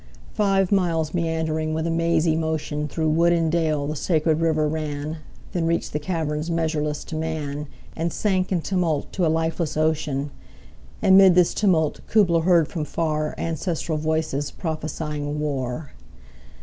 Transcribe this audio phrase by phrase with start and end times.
[0.33, 4.67] Five miles meandering with a mazy motion 25 Through wood and dale the sacred river
[4.67, 5.17] ran,
[5.51, 10.31] Then reach'd the caverns measureless to man, And sank in tumult to a lifeless ocean:
[11.03, 15.91] And 'mid this tumult Kubla heard from far Ancestral voices prophesying war!